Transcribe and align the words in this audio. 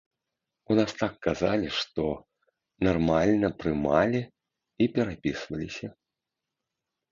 У 0.69 0.77
нас 0.77 0.93
так 1.01 1.13
казалі, 1.25 1.67
што 1.79 2.05
нармальна 2.89 3.47
прымалі 3.61 4.21
і 4.87 4.91
перапісваліся. 4.99 5.87